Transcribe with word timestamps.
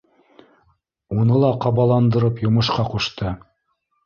Уны 1.17 1.37
ла 1.43 1.51
ҡабаландырып 1.67 2.43
йомошҡа 2.47 2.89
ҡушты: 2.95 3.37